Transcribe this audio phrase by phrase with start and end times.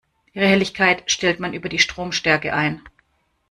[0.33, 2.81] Ihre Helligkeit stellt man über die Stromstärke ein.